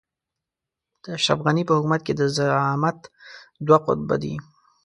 [1.01, 2.97] د اشرف غني په حکومت کې د زعامت
[3.65, 4.35] دوه قطبه دي.